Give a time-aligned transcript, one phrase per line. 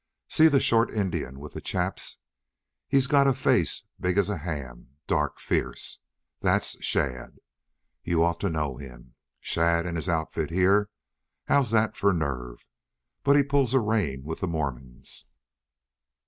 [0.27, 2.17] See the short Indian with the chaps.
[2.87, 5.99] He's got a face big as a ham, dark, fierce.
[6.39, 7.37] That's Shadd!...
[8.03, 9.13] You ought to know him.
[9.41, 10.89] Shadd and his outfit here!
[11.45, 12.65] How's that for nerve?
[13.23, 15.25] But he pulls a rein with the Mormons."